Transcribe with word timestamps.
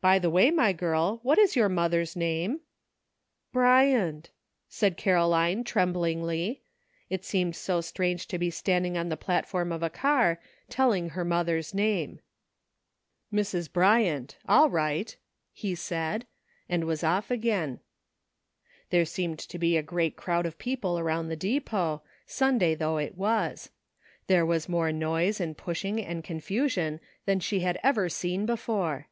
"By 0.00 0.20
the 0.20 0.30
way, 0.30 0.52
my 0.52 0.72
girl, 0.72 1.18
what 1.24 1.38
is 1.38 1.56
your 1.56 1.68
mother's 1.68 2.14
name?"" 2.14 2.60
Bryant," 3.52 4.30
said 4.68 4.96
Caroline 4.96 5.64
tremblingly. 5.64 6.62
It 7.10 7.24
seemed 7.24 7.56
so 7.56 7.80
strange 7.80 8.28
to 8.28 8.38
be 8.38 8.48
standing 8.48 8.96
on 8.96 9.08
the 9.08 9.16
plat 9.16 9.44
form 9.48 9.72
of 9.72 9.82
a 9.82 9.90
car, 9.90 10.38
telling 10.68 11.08
her 11.10 11.24
mother's 11.24 11.74
name." 11.74 12.20
Mrs. 13.34 13.72
Bryant. 13.72 14.36
All 14.48 14.70
right," 14.70 15.16
he 15.52 15.74
said, 15.74 16.28
and 16.68 16.84
was 16.84 17.02
off 17.02 17.28
again. 17.28 17.80
There 18.90 19.04
seemed 19.04 19.40
to 19.40 19.58
be 19.58 19.76
a 19.76 19.82
great 19.82 20.14
crowd 20.14 20.46
of 20.46 20.58
people 20.60 20.96
around 20.96 21.26
the 21.28 21.34
depot, 21.34 22.04
Sunday 22.24 22.76
though 22.76 22.98
it 22.98 23.16
was. 23.16 23.70
There 24.28 24.46
was 24.46 24.68
more 24.68 24.92
noise 24.92 25.40
and 25.40 25.58
pushing 25.58 26.00
and 26.00 26.22
confusion 26.22 27.00
than 27.24 27.40
she 27.40 27.60
had 27.60 27.80
ever 27.82 28.08
seen 28.08 28.46
before. 28.46 29.08